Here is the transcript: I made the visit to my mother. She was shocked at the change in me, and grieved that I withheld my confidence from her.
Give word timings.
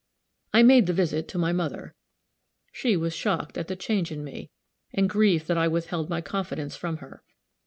I 0.51 0.63
made 0.63 0.87
the 0.87 0.93
visit 0.93 1.27
to 1.27 1.37
my 1.37 1.51
mother. 1.51 1.93
She 2.71 2.97
was 2.97 3.13
shocked 3.15 3.55
at 3.55 3.67
the 3.67 3.75
change 3.75 4.11
in 4.11 4.23
me, 4.23 4.49
and 4.91 5.07
grieved 5.07 5.47
that 5.47 5.59
I 5.59 5.67
withheld 5.67 6.09
my 6.09 6.21
confidence 6.21 6.75
from 6.75 6.97
her. 6.97 7.23